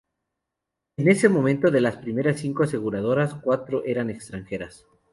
En 0.97 1.07
ese 1.09 1.29
momento 1.29 1.69
de 1.69 1.79
las 1.79 1.97
primeras 1.97 2.39
cinco 2.39 2.63
aseguradoras, 2.63 3.35
cuatro 3.35 3.83
eran 3.85 4.09
extranjeras. 4.09 4.87